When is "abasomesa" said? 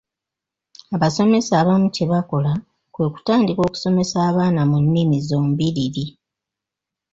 0.95-1.53